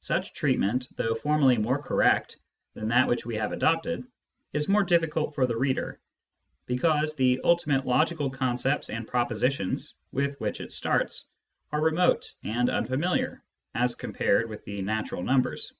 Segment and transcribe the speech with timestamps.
[0.00, 2.38] Such treatment, though formally more correct
[2.74, 4.02] than that which we have adopted,
[4.52, 6.00] is more difficult for the reader,
[6.66, 11.28] because the ultimate logical concepts and propositions with which it starts
[11.70, 15.72] are remote and unfamiliar as compared with the natural numbers.